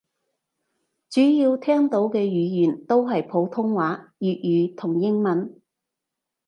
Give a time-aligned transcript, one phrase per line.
[1.11, 5.61] 主要聽到嘅語言都係普通話粵語同英文